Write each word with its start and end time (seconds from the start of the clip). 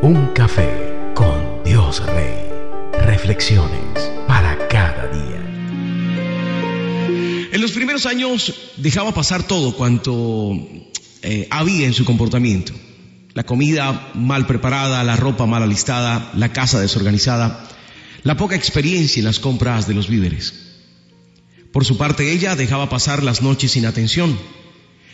Un 0.00 0.28
café 0.28 1.12
con 1.12 1.64
Dios 1.64 2.00
Rey. 2.06 2.32
Reflexiones 3.04 4.12
para 4.28 4.68
cada 4.68 5.08
día. 5.08 5.42
En 7.52 7.60
los 7.60 7.72
primeros 7.72 8.06
años 8.06 8.54
dejaba 8.76 9.12
pasar 9.12 9.42
todo 9.42 9.74
cuanto 9.74 10.52
eh, 11.22 11.48
había 11.50 11.88
en 11.88 11.94
su 11.94 12.04
comportamiento. 12.04 12.72
La 13.34 13.42
comida 13.42 14.12
mal 14.14 14.46
preparada, 14.46 15.02
la 15.02 15.16
ropa 15.16 15.46
mal 15.46 15.64
alistada, 15.64 16.30
la 16.36 16.52
casa 16.52 16.78
desorganizada, 16.80 17.68
la 18.22 18.36
poca 18.36 18.54
experiencia 18.54 19.18
en 19.18 19.26
las 19.26 19.40
compras 19.40 19.88
de 19.88 19.94
los 19.94 20.08
víveres. 20.08 20.54
Por 21.72 21.84
su 21.84 21.96
parte, 21.96 22.30
ella 22.30 22.54
dejaba 22.54 22.88
pasar 22.88 23.24
las 23.24 23.42
noches 23.42 23.72
sin 23.72 23.84
atención, 23.84 24.38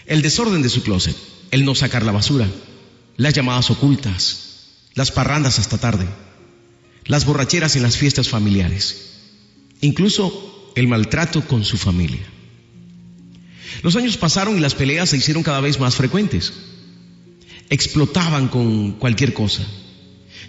el 0.04 0.20
desorden 0.20 0.60
de 0.60 0.68
su 0.68 0.82
closet, 0.82 1.16
el 1.52 1.64
no 1.64 1.74
sacar 1.74 2.02
la 2.04 2.12
basura, 2.12 2.46
las 3.16 3.32
llamadas 3.32 3.70
ocultas, 3.70 4.53
las 4.94 5.10
parrandas 5.10 5.58
hasta 5.58 5.78
tarde, 5.78 6.06
las 7.06 7.24
borracheras 7.24 7.76
en 7.76 7.82
las 7.82 7.96
fiestas 7.96 8.28
familiares, 8.28 9.12
incluso 9.80 10.72
el 10.74 10.88
maltrato 10.88 11.46
con 11.46 11.64
su 11.64 11.76
familia. 11.76 12.22
Los 13.82 13.96
años 13.96 14.16
pasaron 14.16 14.56
y 14.56 14.60
las 14.60 14.74
peleas 14.74 15.10
se 15.10 15.16
hicieron 15.16 15.42
cada 15.42 15.60
vez 15.60 15.80
más 15.80 15.96
frecuentes. 15.96 16.52
Explotaban 17.70 18.48
con 18.48 18.92
cualquier 18.92 19.34
cosa. 19.34 19.66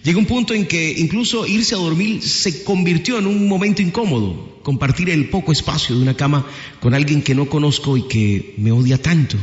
Llegó 0.04 0.20
un 0.20 0.26
punto 0.26 0.54
en 0.54 0.68
que 0.68 0.92
incluso 1.00 1.48
irse 1.48 1.74
a 1.74 1.80
dormir 1.80 2.22
se 2.22 2.64
convirtió 2.64 3.18
en 3.18 3.26
un 3.26 3.48
momento 3.48 3.82
incómodo, 3.82 4.60
compartir 4.62 5.10
el 5.10 5.30
poco 5.30 5.52
espacio 5.52 5.96
de 5.96 6.02
una 6.02 6.16
cama 6.16 6.46
con 6.80 6.94
alguien 6.94 7.24
que 7.24 7.34
no 7.34 7.50
conozco 7.50 7.98
y 7.98 8.08
que 8.08 8.54
me 8.58 8.72
odia 8.72 9.02
tanto. 9.02 9.38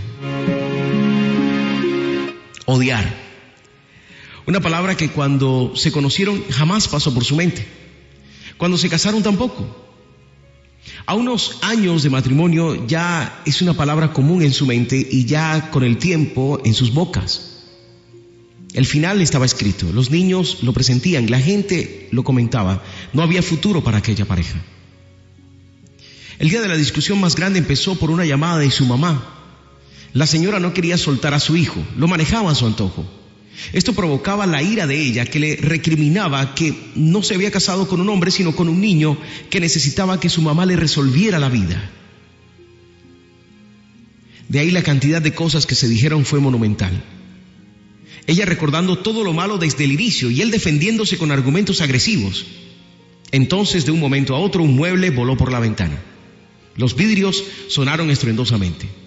Odiar. 2.67 3.22
Una 4.47 4.61
palabra 4.61 4.97
que 4.97 5.11
cuando 5.11 5.73
se 5.77 5.93
conocieron 5.93 6.43
jamás 6.51 6.89
pasó 6.89 7.15
por 7.15 7.25
su 7.25 7.37
mente. 7.37 7.67
Cuando 8.57 8.77
se 8.77 8.89
casaron 8.89 9.23
tampoco. 9.23 9.83
A 11.07 11.15
unos 11.15 11.59
años 11.63 12.03
de 12.03 12.11
matrimonio 12.11 12.87
ya 12.87 13.43
es 13.47 13.63
una 13.63 13.75
palabra 13.75 14.13
común 14.13 14.43
en 14.43 14.53
su 14.53 14.67
mente 14.67 15.07
y 15.11 15.25
ya 15.25 15.71
con 15.71 15.85
el 15.85 15.99
tiempo 15.99 16.61
en 16.65 16.75
sus 16.75 16.93
bocas. 16.93 17.49
El 18.73 18.87
final 18.87 19.21
estaba 19.21 19.45
escrito, 19.45 19.93
los 19.93 20.11
niños 20.11 20.59
lo 20.63 20.73
presentían, 20.73 21.31
la 21.31 21.39
gente 21.39 22.09
lo 22.11 22.25
comentaba, 22.25 22.83
no 23.13 23.23
había 23.23 23.43
futuro 23.43 23.85
para 23.85 23.99
aquella 23.99 24.25
pareja. 24.25 24.61
El 26.39 26.49
día 26.49 26.63
de 26.63 26.69
la 26.69 26.77
discusión 26.77 27.21
más 27.21 27.37
grande 27.37 27.59
empezó 27.59 27.97
por 27.97 28.11
una 28.11 28.25
llamada 28.25 28.59
de 28.59 28.71
su 28.71 28.87
mamá. 28.87 29.39
La 30.15 30.27
señora 30.27 30.59
no 30.59 30.73
quería 30.73 30.99
soltar 30.99 31.35
a 31.35 31.41
su 31.41 31.57
hijo, 31.57 31.81
lo 31.97 32.09
manejaba 32.09 32.51
a 32.51 32.55
su 32.55 32.67
antojo. 32.67 33.05
Esto 33.73 33.93
provocaba 33.93 34.47
la 34.47 34.63
ira 34.63 34.87
de 34.87 35.01
ella, 35.01 35.25
que 35.25 35.39
le 35.39 35.57
recriminaba 35.57 36.55
que 36.55 36.75
no 36.95 37.23
se 37.23 37.35
había 37.35 37.51
casado 37.51 37.87
con 37.87 38.01
un 38.01 38.09
hombre, 38.09 38.31
sino 38.31 38.55
con 38.55 38.69
un 38.69 38.81
niño 38.81 39.17
que 39.51 39.61
necesitaba 39.61 40.21
que 40.21 40.29
su 40.29 40.43
mamá 40.43 40.67
le 40.67 40.77
resolviera 40.77 41.39
la 41.39 41.49
vida. 41.49 41.91
De 44.49 44.59
ahí 44.59 44.71
la 44.71 44.83
cantidad 44.83 45.23
de 45.23 45.35
cosas 45.35 45.67
que 45.67 45.75
se 45.75 45.89
dijeron 45.89 46.25
fue 46.25 46.41
monumental. 46.41 47.03
Ella 48.27 48.45
recordando 48.45 48.99
todo 48.99 49.25
lo 49.25 49.33
malo 49.33 49.59
desde 49.59 49.85
el 49.85 49.93
inicio 49.93 50.31
y 50.31 50.43
él 50.43 50.51
defendiéndose 50.51 51.19
con 51.19 51.31
argumentos 51.31 51.81
agresivos. 51.81 52.47
Entonces, 53.33 53.87
de 53.87 53.93
un 53.93 54.01
momento 54.01 54.35
a 54.35 54.39
otro, 54.39 54.63
un 54.63 54.77
mueble 54.77 55.11
voló 55.11 55.37
por 55.37 55.51
la 55.51 55.59
ventana. 55.59 55.99
Los 56.77 56.95
vidrios 56.95 57.43
sonaron 57.69 58.11
estruendosamente. 58.11 59.02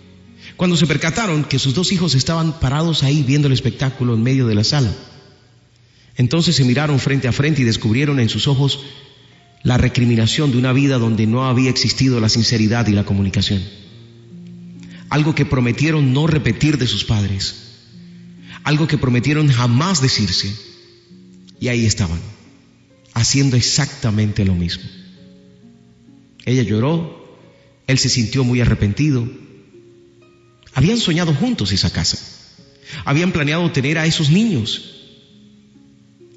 Cuando 0.57 0.77
se 0.77 0.87
percataron 0.87 1.43
que 1.43 1.59
sus 1.59 1.73
dos 1.73 1.91
hijos 1.91 2.15
estaban 2.15 2.59
parados 2.59 3.03
ahí 3.03 3.23
viendo 3.23 3.47
el 3.47 3.53
espectáculo 3.53 4.13
en 4.13 4.23
medio 4.23 4.47
de 4.47 4.55
la 4.55 4.63
sala, 4.63 4.91
entonces 6.15 6.55
se 6.55 6.63
miraron 6.63 6.99
frente 6.99 7.27
a 7.27 7.33
frente 7.33 7.61
y 7.61 7.65
descubrieron 7.65 8.19
en 8.19 8.29
sus 8.29 8.47
ojos 8.47 8.79
la 9.63 9.77
recriminación 9.77 10.51
de 10.51 10.57
una 10.57 10.71
vida 10.71 10.97
donde 10.97 11.27
no 11.27 11.45
había 11.45 11.69
existido 11.69 12.19
la 12.19 12.29
sinceridad 12.29 12.87
y 12.87 12.93
la 12.93 13.03
comunicación. 13.03 13.61
Algo 15.09 15.35
que 15.35 15.45
prometieron 15.45 16.13
no 16.13 16.27
repetir 16.27 16.77
de 16.77 16.87
sus 16.87 17.03
padres 17.03 17.65
algo 18.65 18.87
que 18.87 18.97
prometieron 18.97 19.47
jamás 19.47 20.01
decirse. 20.01 20.53
Y 21.59 21.69
ahí 21.69 21.85
estaban, 21.85 22.19
haciendo 23.13 23.55
exactamente 23.55 24.43
lo 24.43 24.55
mismo. 24.55 24.83
Ella 26.45 26.63
lloró, 26.63 27.39
él 27.87 27.97
se 27.99 28.09
sintió 28.09 28.43
muy 28.43 28.59
arrepentido. 28.61 29.29
Habían 30.75 30.97
soñado 30.97 31.33
juntos 31.33 31.71
esa 31.71 31.89
casa. 31.89 32.17
Habían 33.05 33.31
planeado 33.31 33.71
tener 33.71 33.97
a 33.97 34.05
esos 34.05 34.29
niños. 34.29 34.91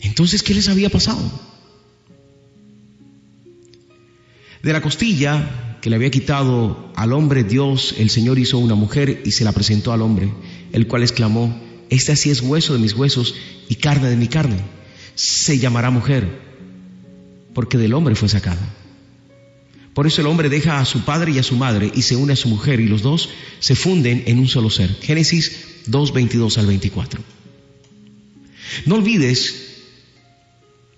Entonces, 0.01 0.43
¿qué 0.43 0.55
les 0.55 0.69
había 0.69 0.89
pasado? 0.89 1.21
De 4.63 4.73
la 4.73 4.81
costilla 4.81 5.79
que 5.83 5.91
le 5.91 5.97
había 5.97 6.11
quitado 6.11 6.93
al 6.95 7.13
hombre 7.13 7.43
Dios, 7.43 7.97
el 7.99 8.11
Señor 8.11 8.39
hizo 8.39 8.59
una 8.59 8.77
mujer 8.77 9.23
y 9.25 9.33
se 9.33 9.45
la 9.45 9.53
presentó 9.53 9.93
al 9.93 10.03
hombre, 10.03 10.33
el 10.73 10.87
cual 10.87 11.03
exclamó, 11.03 11.61
este 11.91 12.13
así 12.13 12.31
es 12.31 12.41
hueso 12.41 12.75
de 12.75 12.79
mis 12.79 12.95
huesos 12.95 13.35
y 13.69 13.75
carne 13.75 14.09
de 14.09 14.17
mi 14.17 14.29
carne. 14.29 14.61
Se 15.17 15.59
llamará 15.59 15.91
mujer, 15.91 16.41
porque 17.55 17.77
del 17.77 17.95
hombre 17.95 18.15
fue 18.15 18.29
sacada. 18.29 18.78
Por 19.99 20.07
eso 20.07 20.21
el 20.21 20.29
hombre 20.29 20.49
deja 20.49 20.79
a 20.79 20.85
su 20.85 21.01
padre 21.01 21.33
y 21.33 21.39
a 21.41 21.43
su 21.43 21.57
madre 21.57 21.91
y 21.93 22.03
se 22.03 22.15
une 22.15 22.35
a 22.35 22.37
su 22.37 22.49
mujer 22.49 22.79
y 22.79 22.87
los 22.87 23.03
dos 23.03 23.31
se 23.59 23.75
funden 23.75 24.23
en 24.29 24.39
un 24.39 24.47
solo 24.47 24.71
ser. 24.71 24.95
Génesis 25.03 25.83
2, 25.87 26.13
22 26.13 26.57
al 26.57 26.67
24. 26.67 27.21
No 28.87 28.95
olvides 28.95 29.73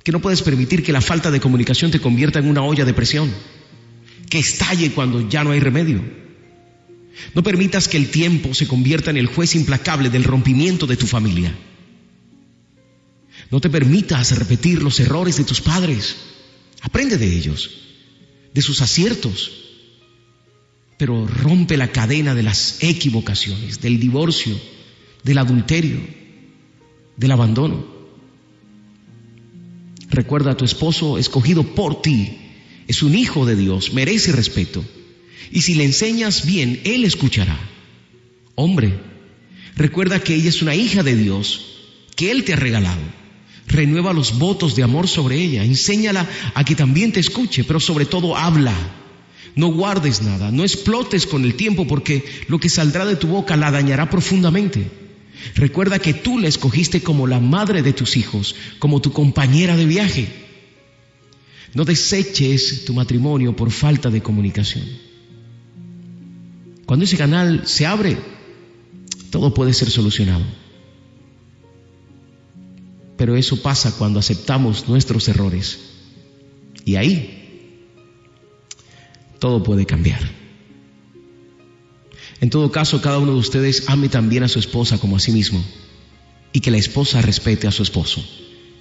que 0.05 0.12
no 0.12 0.21
puedes 0.21 0.43
permitir 0.43 0.83
que 0.83 0.93
la 0.93 1.00
falta 1.00 1.31
de 1.31 1.41
comunicación 1.41 1.91
te 1.91 1.99
convierta 1.99 2.41
en 2.41 2.47
una 2.47 2.62
olla 2.62 2.84
de 2.84 2.93
presión, 2.93 3.33
que 4.28 4.39
estalle 4.39 4.93
cuando 4.93 5.27
ya 5.31 5.44
no 5.44 5.53
hay 5.53 5.60
remedio. 5.60 6.05
No 7.34 7.43
permitas 7.43 7.89
que 7.89 7.97
el 7.97 8.10
tiempo 8.10 8.53
se 8.53 8.69
convierta 8.69 9.10
en 9.10 9.16
el 9.16 9.28
juez 9.28 9.55
implacable 9.55 10.10
del 10.10 10.25
rompimiento 10.25 10.87
de 10.87 10.99
tu 10.99 11.06
familia. 11.06 11.56
No 13.50 13.62
te 13.62 13.71
permitas 13.71 14.39
repetir 14.39 14.83
los 14.83 15.00
errores 15.00 15.39
de 15.39 15.44
tus 15.44 15.62
padres. 15.62 16.16
Aprende 16.83 17.16
de 17.16 17.34
ellos, 17.34 17.90
de 18.55 18.62
sus 18.62 18.83
aciertos. 18.83 19.53
Pero 20.99 21.27
rompe 21.27 21.77
la 21.77 21.93
cadena 21.93 22.34
de 22.34 22.43
las 22.43 22.83
equivocaciones, 22.83 23.81
del 23.81 23.99
divorcio, 23.99 24.55
del 25.25 25.38
adulterio, 25.38 26.00
del 27.16 27.31
abandono. 27.33 27.84
Recuerda 30.10 30.53
a 30.53 30.56
tu 30.56 30.65
esposo 30.65 31.19
escogido 31.19 31.62
por 31.75 32.03
ti. 32.03 32.39
Es 32.89 33.03
un 33.03 33.15
hijo 33.15 33.47
de 33.47 33.56
Dios, 33.56 33.93
merece 33.93 34.33
respeto. 34.33 34.84
Y 35.53 35.62
si 35.62 35.75
le 35.75 35.84
enseñas 35.84 36.44
bien, 36.44 36.81
Él 36.84 37.05
escuchará. 37.05 37.59
Hombre, 38.56 38.99
recuerda 39.77 40.22
que 40.22 40.34
ella 40.34 40.49
es 40.49 40.60
una 40.62 40.75
hija 40.75 41.03
de 41.03 41.16
Dios, 41.16 41.78
que 42.16 42.31
Él 42.31 42.44
te 42.44 42.53
ha 42.53 42.56
regalado. 42.56 43.20
Renueva 43.71 44.13
los 44.13 44.39
votos 44.39 44.75
de 44.75 44.83
amor 44.83 45.07
sobre 45.07 45.37
ella. 45.37 45.65
Enséñala 45.65 46.29
a 46.55 46.65
que 46.65 46.75
también 46.75 47.13
te 47.13 47.21
escuche, 47.21 47.65
pero 47.65 47.79
sobre 47.79 48.05
todo 48.05 48.37
habla. 48.37 48.75
No 49.55 49.69
guardes 49.69 50.23
nada, 50.23 50.51
no 50.51 50.63
explotes 50.63 51.27
con 51.27 51.45
el 51.45 51.55
tiempo 51.55 51.87
porque 51.87 52.25
lo 52.49 52.59
que 52.59 52.69
saldrá 52.69 53.05
de 53.05 53.17
tu 53.17 53.29
boca 53.29 53.57
la 53.57 53.71
dañará 53.71 54.11
profundamente. 54.11 54.91
Recuerda 55.55 55.99
que 55.99 56.15
tú 56.15 56.39
la 56.39 56.49
escogiste 56.49 57.03
como 57.03 57.27
la 57.27 57.41
madre 57.41 57.83
de 57.83 57.93
tus 57.93 58.17
hijos, 58.17 58.55
como 58.79 59.01
tu 59.01 59.13
compañera 59.13 59.77
de 59.77 59.87
viaje. 59.87 60.29
No 61.75 61.85
deseches 61.85 62.85
tu 62.85 62.93
matrimonio 62.93 63.55
por 63.55 63.71
falta 63.71 64.11
de 64.11 64.23
comunicación. 64.23 64.85
Cuando 66.87 67.05
ese 67.05 67.17
canal 67.17 67.63
se 67.67 67.87
abre, 67.87 68.19
todo 69.31 69.55
puede 69.55 69.73
ser 69.73 69.91
solucionado. 69.91 70.45
Pero 73.21 73.37
eso 73.37 73.61
pasa 73.61 73.93
cuando 73.99 74.19
aceptamos 74.19 74.89
nuestros 74.89 75.28
errores. 75.28 75.78
Y 76.87 76.97
ahí 76.97 77.93
todo 79.39 79.63
puede 79.63 79.84
cambiar. 79.84 80.22
En 82.41 82.49
todo 82.49 82.72
caso, 82.72 83.03
cada 83.03 83.19
uno 83.19 83.34
de 83.34 83.39
ustedes 83.39 83.91
ame 83.91 84.09
también 84.09 84.43
a 84.45 84.49
su 84.49 84.59
esposa 84.59 84.97
como 84.97 85.17
a 85.17 85.21
sí 85.21 85.33
mismo 85.33 85.63
y 86.55 86.61
que 86.61 86.71
la 86.71 86.78
esposa 86.78 87.21
respete 87.21 87.69
a 87.69 87.72
su 87.72 87.83
esposo. 87.83 88.25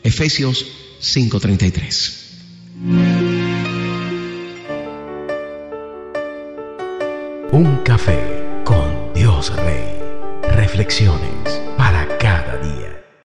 Efesios 0.04 0.66
5:33. 1.02 2.14
Un 7.52 7.82
café 7.84 8.64
con 8.64 9.14
Dios 9.14 9.54
Rey. 9.54 9.84
Reflexiones 10.56 11.69